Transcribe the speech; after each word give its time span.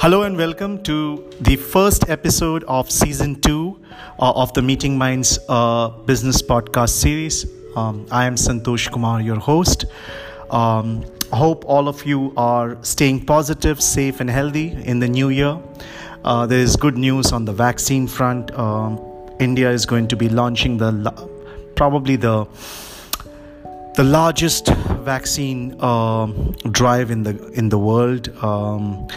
Hello 0.00 0.22
and 0.22 0.36
welcome 0.36 0.82
to 0.82 1.30
the 1.40 1.56
first 1.56 2.10
episode 2.10 2.62
of 2.64 2.90
season 2.90 3.40
two 3.40 3.80
uh, 4.18 4.32
of 4.32 4.52
the 4.52 4.60
Meeting 4.60 4.98
Minds 4.98 5.38
uh, 5.48 5.88
business 5.88 6.42
podcast 6.42 6.90
series. 6.90 7.46
Um, 7.74 8.06
I 8.10 8.26
am 8.26 8.34
Santosh 8.34 8.90
Kumar, 8.92 9.22
your 9.22 9.38
host. 9.38 9.86
Um, 10.50 11.04
hope 11.32 11.64
all 11.64 11.88
of 11.88 12.04
you 12.04 12.34
are 12.36 12.76
staying 12.82 13.24
positive, 13.24 13.80
safe, 13.80 14.20
and 14.20 14.28
healthy 14.28 14.72
in 14.84 14.98
the 14.98 15.08
new 15.08 15.30
year. 15.30 15.58
Uh, 16.24 16.46
there 16.46 16.60
is 16.60 16.76
good 16.76 16.98
news 16.98 17.32
on 17.32 17.44
the 17.44 17.52
vaccine 17.52 18.06
front. 18.06 18.50
Um, 18.58 19.00
India 19.40 19.70
is 19.70 19.86
going 19.86 20.08
to 20.08 20.16
be 20.16 20.28
launching 20.28 20.76
the 20.76 20.92
probably 21.76 22.16
the 22.16 22.46
the 23.94 24.04
largest 24.04 24.68
vaccine 25.04 25.76
uh, 25.80 26.26
drive 26.70 27.10
in 27.10 27.22
the 27.22 27.48
in 27.52 27.68
the 27.68 27.78
world. 27.78 28.28
Um, 28.42 29.08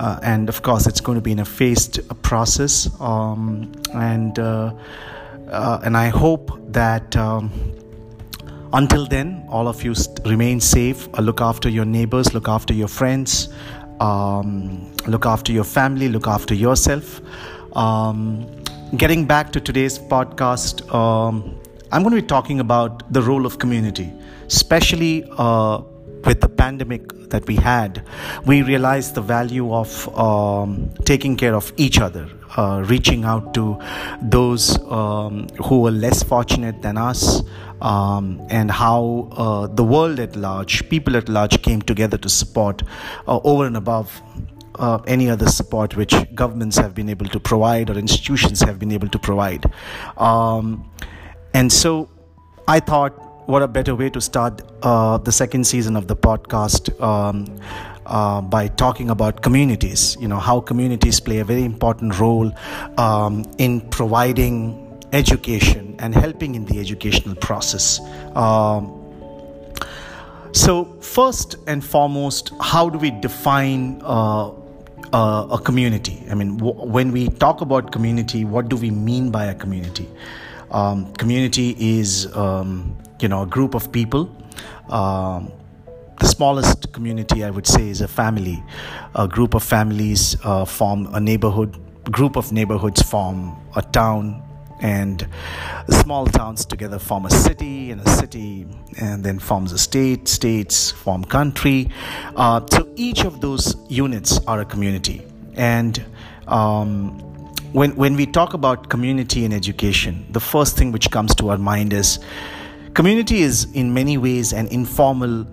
uh, 0.00 0.18
and 0.22 0.48
of 0.48 0.62
course 0.62 0.86
it's 0.86 1.00
going 1.00 1.16
to 1.16 1.20
be 1.20 1.30
in 1.30 1.38
a 1.38 1.44
phased 1.44 2.00
process 2.22 2.88
um, 3.00 3.70
and 3.94 4.38
uh, 4.38 4.72
uh, 5.48 5.80
and 5.84 5.96
I 5.96 6.08
hope 6.08 6.58
that 6.72 7.14
um, 7.16 7.50
until 8.72 9.06
then 9.06 9.44
all 9.48 9.68
of 9.68 9.84
you 9.84 9.94
st- 9.94 10.26
remain 10.26 10.58
safe 10.58 11.06
uh, 11.14 11.20
look 11.20 11.40
after 11.42 11.68
your 11.68 11.84
neighbors 11.84 12.32
look 12.32 12.48
after 12.48 12.72
your 12.72 12.88
friends 12.88 13.50
um, 14.00 14.90
look 15.06 15.26
after 15.26 15.52
your 15.52 15.64
family 15.64 16.08
look 16.08 16.26
after 16.26 16.54
yourself. 16.54 17.20
Um, 17.76 18.46
getting 18.96 19.26
back 19.26 19.52
to 19.52 19.60
today's 19.60 19.98
podcast 19.98 20.92
um, 20.94 21.60
I'm 21.92 22.02
going 22.02 22.14
to 22.14 22.22
be 22.22 22.26
talking 22.26 22.60
about 22.60 23.12
the 23.12 23.20
role 23.20 23.44
of 23.44 23.58
community 23.58 24.10
especially 24.46 25.24
uh, 25.36 25.82
with 26.24 26.40
the 26.40 26.48
pandemic 26.48 27.30
that 27.30 27.46
we 27.46 27.56
had, 27.56 28.04
we 28.46 28.62
realized 28.62 29.14
the 29.14 29.20
value 29.22 29.72
of 29.72 30.08
um, 30.18 30.90
taking 31.04 31.36
care 31.36 31.54
of 31.54 31.72
each 31.76 32.00
other, 32.00 32.28
uh, 32.56 32.84
reaching 32.86 33.24
out 33.24 33.54
to 33.54 33.78
those 34.20 34.78
um, 34.90 35.48
who 35.64 35.80
were 35.80 35.90
less 35.90 36.22
fortunate 36.22 36.82
than 36.82 36.96
us, 36.96 37.42
um, 37.80 38.44
and 38.50 38.70
how 38.70 39.28
uh, 39.32 39.66
the 39.66 39.84
world 39.84 40.18
at 40.18 40.36
large, 40.36 40.88
people 40.88 41.16
at 41.16 41.28
large, 41.28 41.62
came 41.62 41.80
together 41.80 42.18
to 42.18 42.28
support 42.28 42.82
uh, 43.26 43.40
over 43.44 43.66
and 43.66 43.76
above. 43.76 44.22
Uh, 44.76 44.98
any 45.06 45.28
other 45.28 45.46
support 45.46 45.94
which 45.94 46.14
governments 46.34 46.78
have 46.78 46.94
been 46.94 47.10
able 47.10 47.26
to 47.26 47.38
provide 47.38 47.90
or 47.90 47.98
institutions 47.98 48.62
have 48.62 48.78
been 48.78 48.92
able 48.92 49.08
to 49.08 49.18
provide. 49.18 49.70
Um, 50.16 50.88
and 51.52 51.70
so 51.70 52.08
I 52.66 52.80
thought 52.80 53.29
what 53.50 53.62
a 53.62 53.68
better 53.68 53.96
way 53.96 54.08
to 54.08 54.20
start 54.20 54.62
uh, 54.82 55.18
the 55.18 55.32
second 55.32 55.64
season 55.64 55.96
of 55.96 56.06
the 56.06 56.14
podcast 56.14 56.88
um, 57.02 57.46
uh, 58.06 58.40
by 58.40 58.68
talking 58.68 59.10
about 59.10 59.42
communities. 59.42 60.16
You 60.20 60.28
know, 60.28 60.38
how 60.38 60.60
communities 60.60 61.18
play 61.18 61.38
a 61.38 61.44
very 61.44 61.64
important 61.64 62.18
role 62.20 62.52
um, 62.96 63.44
in 63.58 63.80
providing 63.90 64.86
education 65.12 65.96
and 65.98 66.14
helping 66.14 66.54
in 66.54 66.64
the 66.64 66.78
educational 66.78 67.34
process. 67.34 68.00
Um, 68.36 68.96
so, 70.52 70.84
first 71.00 71.56
and 71.66 71.84
foremost, 71.84 72.52
how 72.60 72.88
do 72.88 72.98
we 72.98 73.10
define 73.10 74.00
uh, 74.04 74.50
uh, 75.12 75.48
a 75.50 75.60
community? 75.64 76.22
I 76.30 76.34
mean, 76.34 76.56
w- 76.56 76.86
when 76.86 77.10
we 77.10 77.28
talk 77.28 77.60
about 77.60 77.90
community, 77.90 78.44
what 78.44 78.68
do 78.68 78.76
we 78.76 78.90
mean 78.90 79.30
by 79.30 79.46
a 79.46 79.54
community? 79.54 80.08
Um, 80.70 81.12
community 81.14 81.76
is 81.78 82.34
um, 82.36 82.96
you 83.22 83.28
know 83.28 83.42
a 83.42 83.46
group 83.46 83.74
of 83.74 83.90
people. 83.92 84.30
Um, 84.88 85.52
the 86.18 86.26
smallest 86.26 86.92
community 86.92 87.44
i 87.44 87.50
would 87.50 87.66
say 87.66 87.88
is 87.88 88.00
a 88.00 88.08
family. 88.08 88.62
A 89.14 89.26
group 89.26 89.54
of 89.54 89.62
families 89.62 90.36
uh, 90.44 90.64
form 90.64 91.08
a 91.14 91.20
neighborhood 91.20 91.78
group 92.10 92.36
of 92.36 92.52
neighborhoods 92.52 93.02
form 93.02 93.56
a 93.76 93.82
town 93.82 94.42
and 94.80 95.26
small 95.88 96.26
towns 96.26 96.64
together 96.64 96.98
form 96.98 97.26
a 97.26 97.30
city 97.30 97.90
and 97.90 98.00
a 98.00 98.10
city 98.10 98.66
and 98.98 99.22
then 99.24 99.38
forms 99.38 99.72
a 99.72 99.78
state. 99.78 100.28
States 100.28 100.90
form 100.90 101.24
country. 101.24 101.90
Uh, 102.36 102.60
so 102.70 102.88
each 102.96 103.24
of 103.24 103.40
those 103.40 103.76
units 103.88 104.40
are 104.46 104.60
a 104.60 104.64
community. 104.64 105.22
And 105.54 106.02
um, 106.48 107.18
when, 107.72 107.94
when 107.96 108.16
we 108.16 108.26
talk 108.26 108.54
about 108.54 108.88
community 108.88 109.44
and 109.44 109.54
education 109.54 110.26
the 110.30 110.40
first 110.40 110.76
thing 110.76 110.90
which 110.90 111.10
comes 111.10 111.34
to 111.36 111.50
our 111.50 111.58
mind 111.58 111.92
is 111.92 112.18
Community 112.94 113.40
is 113.40 113.66
in 113.74 113.94
many 113.94 114.18
ways 114.18 114.52
an 114.52 114.66
informal, 114.68 115.46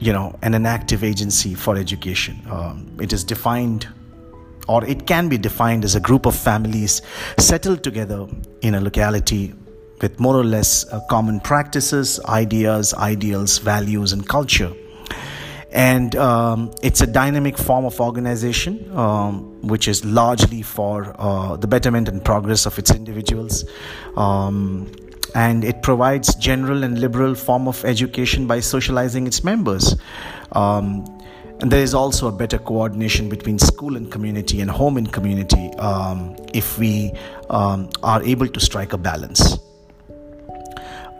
you 0.00 0.12
know, 0.12 0.36
and 0.42 0.54
an 0.54 0.66
active 0.66 1.04
agency 1.04 1.54
for 1.54 1.76
education. 1.76 2.40
Um, 2.50 2.96
it 3.00 3.12
is 3.12 3.22
defined 3.22 3.86
or 4.66 4.84
it 4.84 5.06
can 5.06 5.28
be 5.28 5.36
defined 5.36 5.84
as 5.84 5.94
a 5.94 6.00
group 6.00 6.26
of 6.26 6.34
families 6.34 7.02
settled 7.38 7.82
together 7.82 8.26
in 8.62 8.74
a 8.74 8.80
locality 8.80 9.52
with 10.00 10.18
more 10.18 10.36
or 10.36 10.44
less 10.44 10.86
uh, 10.90 11.00
common 11.08 11.40
practices, 11.40 12.20
ideas, 12.26 12.94
ideals, 12.94 13.58
values, 13.58 14.12
and 14.12 14.26
culture. 14.26 14.72
And 15.70 16.14
um, 16.16 16.70
it's 16.82 17.00
a 17.00 17.06
dynamic 17.06 17.58
form 17.58 17.84
of 17.84 18.00
organization, 18.00 18.96
um, 18.96 19.60
which 19.62 19.88
is 19.88 20.04
largely 20.04 20.62
for 20.62 21.14
uh, 21.18 21.56
the 21.56 21.66
betterment 21.66 22.08
and 22.08 22.24
progress 22.24 22.64
of 22.64 22.78
its 22.78 22.92
individuals. 22.92 23.64
Um, 24.16 24.92
and 25.34 25.64
it 25.64 25.82
provides 25.82 26.34
general 26.36 26.84
and 26.84 26.98
liberal 26.98 27.34
form 27.34 27.66
of 27.66 27.84
education 27.84 28.46
by 28.46 28.60
socializing 28.60 29.26
its 29.26 29.42
members. 29.42 29.96
Um, 30.52 31.04
and 31.60 31.70
there 31.70 31.82
is 31.82 31.94
also 31.94 32.28
a 32.28 32.32
better 32.32 32.58
coordination 32.58 33.28
between 33.28 33.58
school 33.58 33.96
and 33.96 34.10
community 34.10 34.60
and 34.60 34.70
home 34.70 34.96
and 34.96 35.12
community 35.12 35.70
um, 35.74 36.36
if 36.52 36.78
we 36.78 37.12
um, 37.50 37.90
are 38.02 38.22
able 38.22 38.48
to 38.48 38.60
strike 38.60 38.92
a 38.92 38.98
balance. 38.98 39.58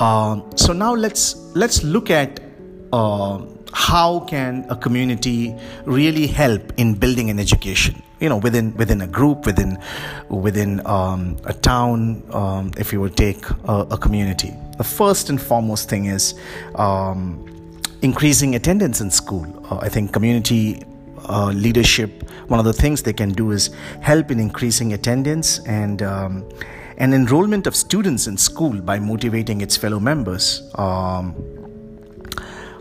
Um, 0.01 0.51
so 0.57 0.73
now 0.73 0.95
let's 0.95 1.37
let's 1.55 1.85
look 1.85 2.11
at 2.11 2.41
uh, 2.93 3.41
how 3.73 4.21
can 4.21 4.67
a 4.69 4.77
community 4.77 5.55
really 5.85 6.27
help 6.27 6.73
in 6.77 6.95
building 6.95 7.31
an 7.31 7.39
education 7.39 8.03
you 8.25 8.31
know 8.31 8.39
within 8.39 8.75
within 8.77 9.01
a 9.03 9.07
group 9.07 9.45
within 9.45 9.79
within 10.31 10.85
um, 10.87 11.37
a 11.45 11.53
town 11.53 12.23
um, 12.33 12.73
if 12.79 12.93
you 12.93 13.01
would 13.01 13.17
take 13.17 13.49
a, 13.69 13.87
a, 13.91 13.99
community. 13.99 14.53
The 14.79 14.85
first 14.85 15.29
and 15.31 15.41
foremost 15.41 15.91
thing 15.91 16.07
is 16.07 16.35
um, 16.75 17.23
increasing 18.03 18.55
attendance 18.55 19.01
in 19.01 19.11
school. 19.11 19.47
Uh, 19.71 19.79
i 19.87 19.89
think 19.89 20.13
community 20.13 20.83
uh, 21.29 21.51
leadership 21.67 22.11
one 22.49 22.59
of 22.59 22.67
the 22.67 22.73
things 22.73 23.03
they 23.03 23.13
can 23.13 23.31
do 23.31 23.51
is 23.51 23.71
help 24.01 24.31
in 24.31 24.41
increasing 24.41 24.93
attendance 24.95 25.61
and 25.67 26.03
um, 26.03 26.49
and 26.97 27.13
enrollment 27.13 27.67
of 27.67 27.75
students 27.75 28.27
in 28.27 28.37
school 28.37 28.81
by 28.81 28.99
motivating 28.99 29.61
its 29.61 29.77
fellow 29.77 29.99
members. 29.99 30.71
Um, 30.77 31.35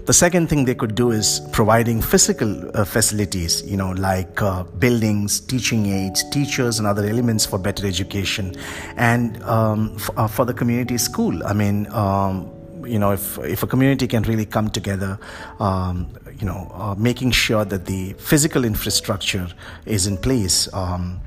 the 0.06 0.14
second 0.14 0.48
thing 0.50 0.66
they 0.66 0.76
could 0.76 0.96
do 0.96 1.12
is 1.12 1.40
providing 1.52 2.02
physical 2.02 2.70
uh, 2.76 2.84
facilities, 2.84 3.64
you 3.66 3.78
know, 3.78 3.92
like 3.92 4.42
uh, 4.42 4.64
buildings, 4.64 5.40
teaching 5.40 5.86
aids, 5.86 6.30
teachers, 6.30 6.78
and 6.78 6.88
other 6.88 7.06
elements 7.06 7.46
for 7.46 7.58
better 7.58 7.88
education, 7.88 8.54
and 8.98 9.42
um, 9.44 9.94
f- 9.96 10.10
uh, 10.18 10.28
for 10.28 10.44
the 10.44 10.54
community 10.54 10.98
school. 10.98 11.46
I 11.46 11.54
mean, 11.54 11.88
um, 11.94 12.52
you 12.86 13.00
know, 13.00 13.12
if 13.12 13.38
if 13.40 13.64
a 13.64 13.68
community 13.68 14.08
can 14.08 14.24
really 14.24 14.46
come 14.46 14.70
together, 14.70 15.18
um, 15.60 16.10
you 16.38 16.46
know, 16.46 16.70
uh, 16.74 16.96
making 16.98 17.32
sure 17.32 17.64
that 17.64 17.86
the 17.86 18.14
physical 18.14 18.66
infrastructure 18.66 19.48
is 19.86 20.06
in 20.06 20.18
place. 20.18 20.68
Um, 20.74 21.22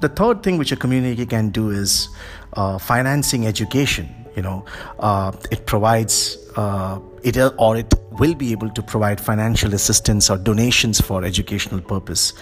the 0.00 0.08
third 0.08 0.42
thing 0.42 0.56
which 0.56 0.72
a 0.72 0.76
community 0.76 1.26
can 1.26 1.50
do 1.50 1.68
is 1.68 2.08
uh, 2.54 2.78
financing 2.78 3.46
education. 3.46 4.08
You 4.34 4.42
know, 4.42 4.64
uh, 5.00 5.32
it 5.50 5.66
provides 5.66 6.38
uh, 6.56 6.98
it 7.22 7.36
or 7.58 7.76
it 7.76 7.92
will 8.12 8.34
be 8.34 8.52
able 8.52 8.70
to 8.70 8.82
provide 8.82 9.20
financial 9.20 9.74
assistance 9.74 10.30
or 10.30 10.36
donations 10.36 11.00
for 11.00 11.24
educational 11.24 11.80
purpose. 11.80 12.32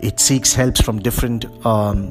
It 0.00 0.20
seeks 0.20 0.54
helps 0.54 0.80
from 0.80 1.00
different 1.00 1.44
um, 1.66 2.10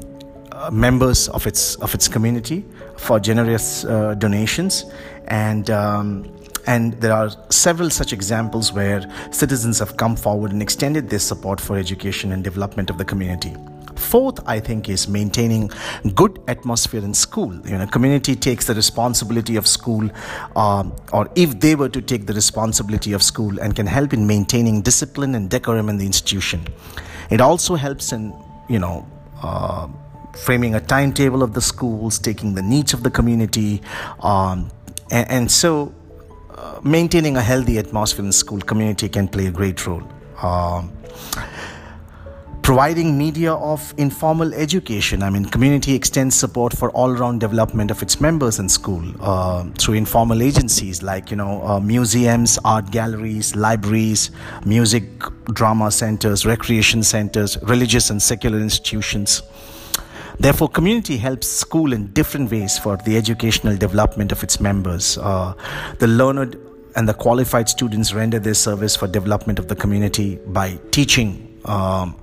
uh, 0.52 0.70
members 0.70 1.28
of 1.28 1.46
its 1.46 1.74
of 1.76 1.94
its 1.94 2.08
community 2.08 2.64
for 2.96 3.20
generous 3.20 3.84
uh, 3.84 4.14
donations 4.14 4.84
and. 5.28 5.70
Um, 5.70 6.36
and 6.66 6.92
there 7.00 7.12
are 7.12 7.30
several 7.48 7.88
such 7.88 8.12
examples 8.12 8.70
where 8.70 9.02
citizens 9.30 9.78
have 9.78 9.96
come 9.96 10.14
forward 10.14 10.52
and 10.52 10.60
extended 10.60 11.08
their 11.08 11.18
support 11.18 11.58
for 11.58 11.78
education 11.78 12.32
and 12.32 12.44
development 12.44 12.90
of 12.90 12.98
the 12.98 13.04
community. 13.04 13.56
Fourth, 14.10 14.40
I 14.44 14.58
think, 14.58 14.88
is 14.88 15.06
maintaining 15.06 15.70
good 16.16 16.40
atmosphere 16.48 17.04
in 17.04 17.14
school. 17.14 17.54
You 17.64 17.78
know, 17.78 17.86
community 17.86 18.34
takes 18.34 18.66
the 18.66 18.74
responsibility 18.74 19.54
of 19.54 19.68
school, 19.68 20.10
um, 20.56 20.96
or 21.12 21.30
if 21.36 21.60
they 21.60 21.76
were 21.76 21.88
to 21.88 22.02
take 22.02 22.26
the 22.26 22.32
responsibility 22.32 23.12
of 23.12 23.22
school, 23.22 23.60
and 23.60 23.76
can 23.76 23.86
help 23.86 24.12
in 24.12 24.26
maintaining 24.26 24.82
discipline 24.82 25.36
and 25.36 25.48
decorum 25.48 25.88
in 25.88 25.98
the 25.98 26.06
institution. 26.06 26.66
It 27.30 27.40
also 27.40 27.76
helps 27.76 28.12
in, 28.12 28.34
you 28.68 28.80
know. 28.80 29.06
Uh, 29.42 29.88
framing 30.44 30.74
a 30.76 30.80
timetable 30.80 31.42
of 31.42 31.54
the 31.54 31.60
schools, 31.60 32.18
taking 32.18 32.54
the 32.54 32.62
needs 32.62 32.92
of 32.94 33.02
the 33.02 33.10
community, 33.10 33.82
um, 34.20 34.70
and, 35.10 35.30
and, 35.30 35.50
so 35.50 35.92
uh, 36.56 36.78
maintaining 36.84 37.36
a 37.36 37.42
healthy 37.42 37.78
atmosphere 37.78 38.20
in 38.20 38.28
the 38.28 38.32
school 38.32 38.60
community 38.60 39.08
can 39.08 39.26
play 39.26 39.46
a 39.46 39.50
great 39.50 39.84
role. 39.86 40.02
Um, 40.40 40.92
providing 42.70 43.18
media 43.18 43.52
of 43.52 43.92
informal 43.96 44.54
education. 44.54 45.24
I 45.24 45.30
mean, 45.30 45.44
community 45.44 45.92
extends 45.92 46.36
support 46.36 46.72
for 46.72 46.88
all-round 46.90 47.40
development 47.40 47.90
of 47.90 48.00
its 48.00 48.20
members 48.20 48.60
in 48.60 48.68
school 48.68 49.02
uh, 49.20 49.64
through 49.76 49.94
informal 49.94 50.40
agencies 50.40 51.02
like 51.02 51.32
you 51.32 51.36
know 51.36 51.60
uh, 51.64 51.80
museums, 51.80 52.60
art 52.64 52.92
galleries, 52.92 53.56
libraries, 53.56 54.30
music, 54.64 55.02
drama 55.46 55.90
centers, 55.90 56.46
recreation 56.46 57.02
centers, 57.02 57.58
religious 57.62 58.08
and 58.08 58.22
secular 58.22 58.60
institutions. 58.60 59.42
Therefore, 60.38 60.68
community 60.68 61.16
helps 61.16 61.48
school 61.48 61.92
in 61.92 62.12
different 62.12 62.52
ways 62.52 62.78
for 62.78 62.96
the 62.98 63.16
educational 63.16 63.76
development 63.76 64.30
of 64.30 64.44
its 64.44 64.60
members. 64.60 65.18
Uh, 65.18 65.54
the 65.98 66.06
learned 66.06 66.56
and 66.94 67.08
the 67.08 67.14
qualified 67.14 67.68
students 67.68 68.14
render 68.14 68.38
their 68.38 68.54
service 68.54 68.94
for 68.94 69.08
development 69.08 69.58
of 69.58 69.66
the 69.66 69.74
community 69.74 70.38
by 70.46 70.78
teaching 70.92 71.60
um, 71.64 72.14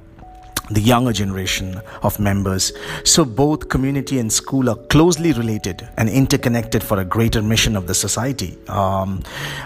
the 0.70 0.82
younger 0.82 1.14
generation 1.14 1.82
of 2.04 2.20
members. 2.20 2.74
So 3.04 3.26
both 3.26 3.70
community 3.70 4.20
and 4.20 4.32
school 4.32 4.70
are 4.70 4.76
closely 4.76 5.34
related 5.34 5.88
and 5.98 6.10
interconnected 6.10 6.84
for 6.84 7.00
a 7.00 7.06
greater 7.06 7.42
mission 7.42 7.76
of 7.76 7.88
the 7.88 7.94
society. 7.96 8.58
Um, 8.68 9.24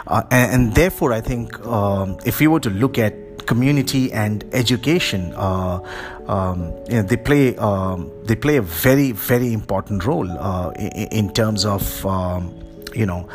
uh, 0.08 0.24
and, 0.32 0.52
and, 0.54 0.76
therefore, 0.76 1.14
I 1.14 1.22
think 1.22 1.60
um, 1.66 2.18
if 2.26 2.40
we 2.40 2.48
were 2.48 2.60
to 2.60 2.70
look 2.70 2.98
at 2.98 3.14
community 3.48 4.12
and 4.14 4.44
education, 4.54 5.34
uh, 5.36 5.80
um, 6.28 6.72
you 6.88 6.96
know, 6.96 7.04
they 7.04 7.18
play 7.18 7.56
um, 7.58 8.12
they 8.24 8.36
play 8.36 8.58
a 8.58 8.62
very 8.62 9.12
very 9.12 9.54
important 9.54 10.06
role 10.06 10.30
uh, 10.30 10.72
in, 10.72 11.08
in, 11.12 11.34
terms 11.34 11.66
of 11.66 12.06
um, 12.06 12.54
you 12.94 13.06
know 13.06 13.28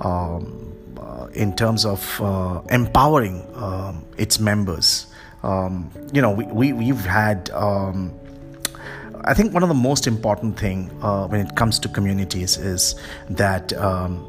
um, 0.00 0.74
uh, 0.98 1.26
in 1.34 1.54
terms 1.54 1.84
of 1.84 2.20
uh, 2.20 2.60
empowering 2.70 3.46
um, 3.54 4.04
its 4.16 4.40
members. 4.40 5.06
Um, 5.42 5.90
you 6.12 6.20
know, 6.20 6.30
we, 6.30 6.44
we, 6.44 6.72
we've 6.72 7.04
had, 7.04 7.50
um, 7.50 8.12
I 9.24 9.34
think 9.34 9.52
one 9.54 9.62
of 9.62 9.68
the 9.68 9.74
most 9.74 10.06
important 10.06 10.58
thing 10.58 10.90
uh, 11.02 11.26
when 11.28 11.40
it 11.40 11.56
comes 11.56 11.78
to 11.80 11.88
communities 11.88 12.56
is 12.56 12.94
that 13.30 13.72
um, 13.74 14.26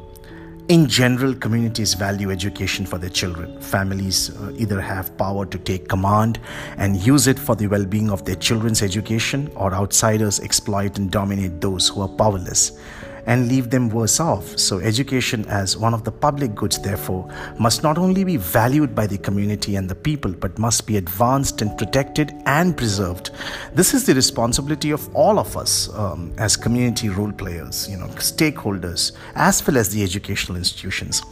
in 0.68 0.88
general, 0.88 1.34
communities 1.34 1.94
value 1.94 2.30
education 2.30 2.86
for 2.86 2.96
their 2.96 3.10
children. 3.10 3.60
Families 3.60 4.30
uh, 4.36 4.52
either 4.56 4.80
have 4.80 5.14
power 5.18 5.44
to 5.44 5.58
take 5.58 5.88
command 5.88 6.38
and 6.76 6.96
use 6.96 7.26
it 7.26 7.38
for 7.38 7.56
the 7.56 7.66
well 7.66 7.84
being 7.84 8.10
of 8.10 8.24
their 8.24 8.36
children's 8.36 8.80
education, 8.80 9.50
or 9.54 9.74
outsiders 9.74 10.40
exploit 10.40 10.98
and 10.98 11.10
dominate 11.10 11.60
those 11.60 11.88
who 11.88 12.00
are 12.00 12.08
powerless 12.08 12.78
and 13.26 13.48
leave 13.48 13.70
them 13.70 13.88
worse 13.88 14.20
off. 14.20 14.58
So, 14.58 14.80
education, 14.80 15.44
as 15.46 15.76
one 15.76 15.94
of 15.94 16.04
the 16.04 16.12
public 16.12 16.54
goods, 16.54 16.78
therefore, 16.78 17.30
must 17.58 17.82
not 17.82 17.98
only 17.98 18.24
be 18.24 18.36
valued 18.36 18.94
by 18.94 19.06
the 19.06 19.18
community 19.18 19.76
and 19.76 19.88
the 19.88 19.94
people, 19.94 20.32
but 20.32 20.58
must 20.58 20.86
be 20.86 20.96
advanced 20.96 21.62
and 21.62 21.76
protected 21.78 22.32
and 22.46 22.76
preserved. 22.76 23.30
This 23.74 23.94
is 23.94 24.06
the 24.06 24.14
responsibility 24.14 24.90
of 24.90 25.14
all 25.14 25.38
of 25.38 25.56
us 25.56 25.88
um, 25.94 26.32
as 26.38 26.56
community 26.56 27.08
role 27.08 27.32
players, 27.32 27.88
you 27.88 27.96
know, 27.96 28.08
stakeholders, 28.16 29.12
as 29.34 29.66
well 29.66 29.76
as 29.76 29.90
the 29.90 30.02
educational 30.02 30.56
institutions. 30.56 31.22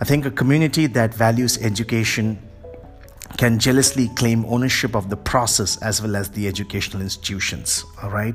I 0.00 0.04
think 0.04 0.26
a 0.26 0.30
community 0.30 0.86
that 0.88 1.14
values 1.14 1.56
education 1.58 2.38
can 3.36 3.58
jealously 3.58 4.08
claim 4.08 4.44
ownership 4.46 4.94
of 4.94 5.10
the 5.10 5.16
process 5.16 5.76
as 5.78 6.00
well 6.00 6.16
as 6.16 6.30
the 6.30 6.46
educational 6.46 7.02
institutions. 7.02 7.84
All 8.02 8.10
right. 8.10 8.34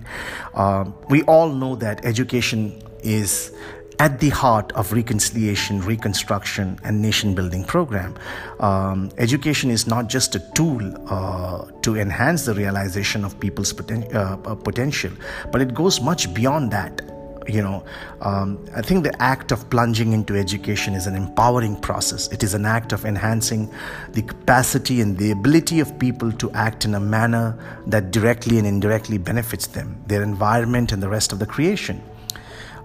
Uh, 0.54 0.92
we 1.10 1.24
all 1.24 1.50
know 1.50 1.76
that 1.78 2.04
education 2.06 2.82
is 3.02 3.54
at 4.00 4.20
the 4.22 4.30
heart 4.30 4.72
of 4.74 4.94
reconciliation, 4.94 5.82
reconstruction, 5.82 6.80
and 6.86 7.02
nation 7.02 7.36
building 7.36 7.66
program. 7.66 8.16
Um, 8.62 9.12
education 9.18 9.70
is 9.70 9.88
not 9.88 10.08
just 10.08 10.36
a 10.36 10.40
tool 10.54 10.82
uh, 11.10 11.66
to 11.82 11.98
enhance 11.98 12.46
the 12.46 12.54
realization 12.54 13.26
of 13.26 13.38
people's 13.40 13.74
poten- 13.74 14.14
uh, 14.16 14.56
potential, 14.56 15.12
but 15.52 15.62
it 15.62 15.74
goes 15.74 16.00
much 16.00 16.34
beyond 16.34 16.72
that 16.72 17.02
you 17.50 17.62
know 17.62 17.84
um, 18.22 18.64
i 18.76 18.82
think 18.82 19.04
the 19.04 19.22
act 19.22 19.52
of 19.52 19.70
plunging 19.70 20.14
into 20.14 20.36
education 20.36 20.94
is 20.94 21.08
an 21.08 21.16
empowering 21.16 21.76
process. 21.80 22.28
It 22.32 22.44
is 22.44 22.54
an 22.54 22.66
act 22.66 22.94
of 22.94 23.06
enhancing 23.06 23.72
the 24.10 24.22
capacity 24.22 25.02
and 25.02 25.18
the 25.18 25.32
ability 25.32 25.80
of 25.80 25.98
people 26.00 26.32
to 26.34 26.52
act 26.52 26.86
in 26.86 26.96
a 26.96 27.00
manner 27.00 27.58
that 27.88 28.12
directly 28.12 28.58
and 28.58 28.68
indirectly 28.68 29.18
benefits 29.18 29.68
them 29.68 30.02
their 30.08 30.24
environment 30.24 30.92
and 30.92 31.02
the 31.02 31.10
rest 31.10 31.32
of 31.32 31.40
the 31.40 31.46
creation. 31.46 32.02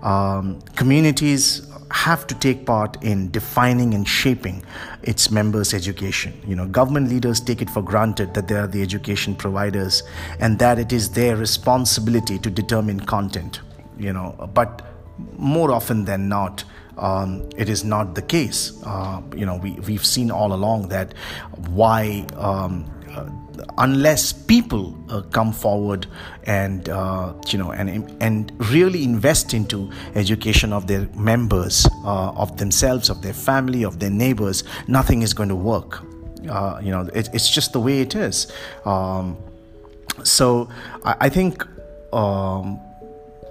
Um, 0.03 0.61
communities 0.77 1.71
have 1.91 2.27
to 2.27 2.35
take 2.35 2.67
part 2.67 3.03
in 3.03 3.31
defining 3.31 3.95
and 3.95 4.07
shaping 4.07 4.65
its 5.03 5.31
members' 5.31 5.73
education. 5.73 6.33
You 6.47 6.57
know, 6.57 6.67
government 6.67 7.09
leaders 7.09 7.41
take 7.41 7.63
it 7.63 7.71
for 7.71 7.83
granted 7.83 8.35
that 8.35 8.49
they 8.49 8.57
are 8.57 8.67
the 8.67 8.83
education 8.83 9.35
providers 9.35 10.03
and 10.41 10.59
that 10.59 10.79
it 10.79 10.93
is 10.93 11.11
their 11.11 11.37
responsibility 11.37 12.39
to 12.39 12.51
determine 12.51 13.01
content 13.01 13.61
you 13.99 14.13
know 14.13 14.51
but 14.55 14.83
more 15.39 15.73
often 15.73 16.05
than 16.05 16.29
not 16.29 16.65
um, 16.99 17.49
it 17.57 17.69
is 17.69 17.85
not 17.85 18.15
the 18.15 18.23
case. 18.23 18.73
Uh, 18.85 19.21
you 19.37 19.47
know 19.47 19.57
we, 19.57 19.73
we've 19.87 20.05
seen 20.05 20.31
all 20.31 20.53
along 20.53 20.89
that 20.89 21.15
why 21.69 22.27
um, 22.37 22.89
uh, 23.11 23.29
unless 23.79 24.33
people 24.33 24.97
uh, 25.09 25.23
come 25.23 25.53
forward 25.53 26.07
and 26.45 26.89
uh, 26.89 27.33
you 27.49 27.59
know 27.59 27.73
and 27.73 28.17
and 28.21 28.53
really 28.73 29.03
invest 29.05 29.55
into 29.55 29.91
education 30.15 30.73
of 30.73 30.87
their 30.87 31.09
members 31.15 31.87
uh, 32.05 32.31
of 32.33 32.57
themselves 32.59 33.11
of 33.11 33.23
their 33.23 33.33
family 33.33 33.85
of 33.85 33.99
their 33.99 34.11
neighbors 34.11 34.65
nothing 34.89 35.23
is 35.23 35.35
going 35.35 35.49
to 35.49 35.57
work. 35.57 36.03
Uh, 36.49 36.79
you 36.83 36.91
know 36.91 37.09
it, 37.15 37.29
it's 37.33 37.51
just 37.51 37.73
the 37.73 37.81
way 37.81 38.01
it 38.01 38.15
is. 38.15 38.53
Um, 38.85 39.37
so 40.23 40.69
I, 41.05 41.17
I 41.23 41.29
think 41.29 41.67
um, 42.13 42.79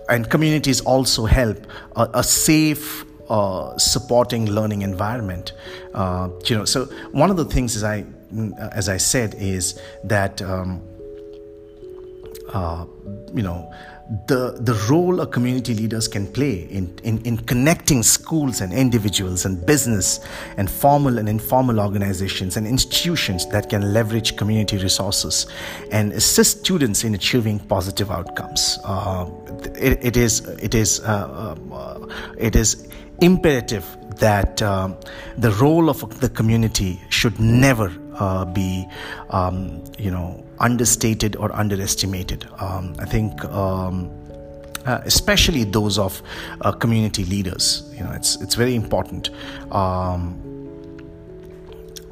and 0.09 0.29
communities 0.29 0.81
also 0.81 1.25
help 1.25 1.57
a, 1.95 2.09
a 2.15 2.23
safe 2.23 3.05
uh, 3.29 3.77
supporting 3.77 4.45
learning 4.47 4.81
environment. 4.81 5.53
Uh, 5.93 6.29
you 6.45 6.57
know 6.57 6.65
so 6.65 6.85
one 7.11 7.29
of 7.29 7.37
the 7.37 7.45
things 7.45 7.75
as 7.75 7.83
i 7.83 8.05
as 8.71 8.89
i 8.89 8.97
said 8.97 9.35
is 9.37 9.79
that 10.03 10.41
um, 10.41 10.81
uh, 12.51 12.85
you 13.33 13.43
know 13.43 13.71
the, 14.27 14.57
the 14.59 14.73
role 14.89 15.21
a 15.21 15.27
community 15.27 15.73
leaders 15.73 16.07
can 16.07 16.27
play 16.27 16.67
in, 16.69 16.93
in, 17.03 17.21
in 17.25 17.37
connecting 17.37 18.03
schools 18.03 18.59
and 18.59 18.73
individuals 18.73 19.45
and 19.45 19.65
business 19.65 20.19
and 20.57 20.69
formal 20.69 21.17
and 21.17 21.29
informal 21.29 21.79
organizations 21.79 22.57
and 22.57 22.67
institutions 22.67 23.47
that 23.47 23.69
can 23.69 23.93
leverage 23.93 24.35
community 24.35 24.77
resources 24.77 25.47
and 25.91 26.11
assist 26.11 26.59
students 26.59 27.03
in 27.03 27.15
achieving 27.15 27.59
positive 27.59 28.11
outcomes. 28.11 28.77
Uh, 28.83 29.29
it, 29.75 30.03
it 30.03 30.17
is 30.17 30.41
it 30.61 30.75
is 30.75 30.99
uh, 31.01 31.55
uh, 31.71 32.07
it 32.37 32.55
is 32.55 32.89
imperative 33.21 33.85
that 34.17 34.61
um, 34.61 34.97
the 35.37 35.51
role 35.51 35.89
of 35.89 36.19
the 36.19 36.29
community 36.29 37.01
should 37.09 37.39
never 37.39 37.89
uh, 38.19 38.45
be, 38.45 38.85
um, 39.29 39.83
you 39.97 40.11
know, 40.11 40.43
understated 40.59 41.35
or 41.35 41.53
underestimated. 41.55 42.47
Um, 42.59 42.95
I 42.99 43.05
think. 43.05 43.43
Um, 43.45 44.11
uh, 44.85 44.99
especially 45.05 45.63
those 45.63 45.97
of 45.97 46.21
uh, 46.59 46.69
community 46.73 47.23
leaders, 47.23 47.89
you 47.93 48.03
know, 48.03 48.11
it's 48.11 48.41
it's 48.41 48.53
very 48.53 48.75
important. 48.75 49.29
Um, 49.71 50.37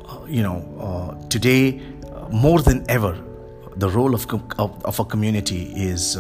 uh, 0.07 0.23
you 0.25 0.41
know, 0.41 0.63
uh, 0.79 1.27
today 1.27 1.81
uh, 2.05 2.29
more 2.29 2.61
than 2.61 2.85
ever, 2.89 3.17
the 3.75 3.89
role 3.89 4.15
of 4.15 4.25
of, 4.57 4.85
of 4.85 4.99
a 5.01 5.03
community 5.03 5.73
is, 5.75 6.15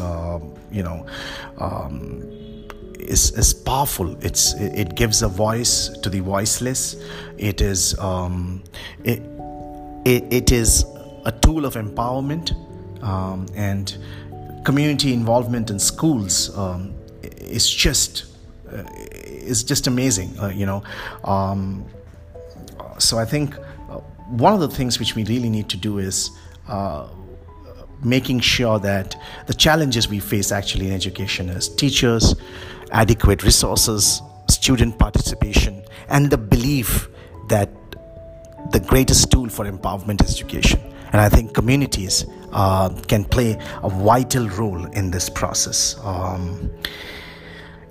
you 0.73 0.83
know 0.83 1.05
um, 1.57 2.21
is, 2.99 3.31
is 3.37 3.53
powerful. 3.53 4.15
It's 4.23 4.53
it 4.53 4.95
gives 4.95 5.21
a 5.21 5.27
voice 5.27 5.89
to 5.89 6.09
the 6.09 6.19
voiceless. 6.19 6.95
It 7.37 7.61
is 7.61 7.97
um, 7.99 8.63
it, 9.03 9.21
it, 10.05 10.23
it 10.31 10.51
is 10.51 10.85
a 11.25 11.31
tool 11.31 11.65
of 11.65 11.75
empowerment 11.75 12.53
um, 13.03 13.45
and 13.55 13.97
community 14.63 15.13
involvement 15.13 15.69
in 15.69 15.79
schools 15.79 16.55
um, 16.57 16.93
is 17.23 17.69
just 17.69 18.25
uh, 18.71 18.83
is 18.95 19.63
just 19.63 19.87
amazing. 19.87 20.37
Uh, 20.39 20.47
you 20.47 20.65
know, 20.65 20.83
um, 21.23 21.85
so 22.97 23.17
I 23.17 23.25
think 23.25 23.55
uh, 23.89 23.97
one 24.29 24.53
of 24.53 24.59
the 24.59 24.69
things 24.69 24.99
which 24.99 25.15
we 25.15 25.23
really 25.25 25.49
need 25.49 25.69
to 25.69 25.77
do 25.77 25.97
is 25.97 26.31
uh, 26.67 27.07
making 28.03 28.39
sure 28.39 28.79
that 28.79 29.15
the 29.47 29.53
challenges 29.53 30.07
we 30.07 30.19
face 30.19 30.51
actually 30.51 30.87
in 30.87 30.93
education 30.93 31.49
as 31.49 31.69
teachers, 31.69 32.35
adequate 32.91 33.43
resources, 33.43 34.21
student 34.47 34.97
participation, 34.97 35.83
and 36.07 36.29
the 36.29 36.37
belief 36.37 37.07
that 37.49 37.69
the 38.71 38.79
greatest 38.79 39.31
tool 39.31 39.49
for 39.49 39.65
empowerment 39.65 40.23
is 40.23 40.35
education. 40.35 40.79
And 41.11 41.19
I 41.19 41.27
think 41.27 41.53
communities 41.53 42.25
uh, 42.53 42.89
can 43.07 43.25
play 43.25 43.57
a 43.83 43.89
vital 43.89 44.47
role 44.49 44.85
in 44.85 45.11
this 45.11 45.29
process. 45.29 45.97
Um, 46.03 46.71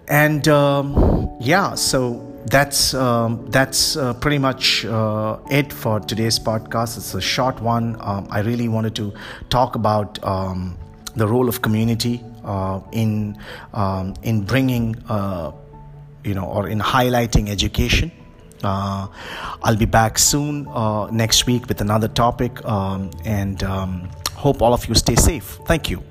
and 0.08 0.48
um, 0.48 1.36
yeah, 1.40 1.74
so 1.74 2.26
that's 2.46 2.94
um, 2.94 3.46
that's 3.50 3.96
uh, 3.96 4.14
pretty 4.14 4.38
much 4.38 4.84
uh, 4.86 5.38
it 5.50 5.72
for 5.72 6.00
today's 6.00 6.38
podcast. 6.38 6.96
It's 6.96 7.14
a 7.14 7.20
short 7.20 7.60
one. 7.60 7.96
Um, 8.00 8.26
I 8.30 8.40
really 8.40 8.68
wanted 8.68 8.94
to 8.96 9.12
talk 9.50 9.76
about 9.76 10.22
um, 10.24 10.76
the 11.14 11.28
role 11.28 11.48
of 11.48 11.62
community 11.62 12.24
uh, 12.44 12.80
in 12.92 13.38
um, 13.74 14.14
in 14.22 14.44
bringing 14.44 14.96
uh, 15.08 15.52
you 16.24 16.34
know 16.34 16.44
or 16.44 16.68
in 16.68 16.80
highlighting 16.80 17.50
education. 17.50 18.10
Uh, 18.62 19.08
I'll 19.62 19.76
be 19.76 19.86
back 19.86 20.18
soon 20.18 20.66
uh, 20.68 21.08
next 21.10 21.46
week 21.46 21.66
with 21.68 21.80
another 21.80 22.08
topic, 22.08 22.64
um, 22.64 23.10
and 23.24 23.62
um, 23.62 24.08
hope 24.34 24.62
all 24.62 24.74
of 24.74 24.86
you 24.86 24.94
stay 24.94 25.16
safe. 25.16 25.58
Thank 25.66 25.90
you. 25.90 26.02